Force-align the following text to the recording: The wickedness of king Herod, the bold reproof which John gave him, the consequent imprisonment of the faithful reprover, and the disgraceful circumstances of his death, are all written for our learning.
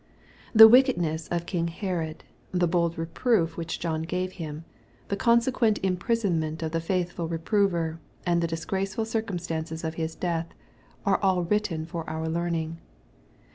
The 0.55 0.67
wickedness 0.67 1.27
of 1.27 1.45
king 1.45 1.67
Herod, 1.67 2.23
the 2.51 2.67
bold 2.67 2.97
reproof 2.97 3.55
which 3.55 3.79
John 3.79 4.01
gave 4.01 4.31
him, 4.31 4.65
the 5.09 5.15
consequent 5.15 5.77
imprisonment 5.83 6.63
of 6.63 6.71
the 6.71 6.81
faithful 6.81 7.27
reprover, 7.27 7.99
and 8.25 8.41
the 8.41 8.47
disgraceful 8.47 9.05
circumstances 9.05 9.83
of 9.83 9.93
his 10.01 10.15
death, 10.15 10.47
are 11.05 11.21
all 11.21 11.43
written 11.43 11.85
for 11.85 12.09
our 12.09 12.27
learning. 12.27 12.79